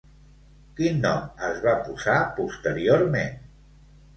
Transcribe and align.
Quin 0.79 0.95
nom 1.03 1.27
es 1.49 1.61
va 1.67 1.75
posar 1.83 2.17
posteriorment? 2.41 3.39